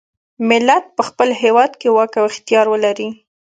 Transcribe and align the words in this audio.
ملت 0.49 0.85
په 0.95 1.01
خپل 1.09 1.29
هیواد 1.41 1.71
کې 1.79 1.87
واک 1.95 2.11
او 2.19 2.25
اختیار 2.31 2.65
ولري. 2.69 3.09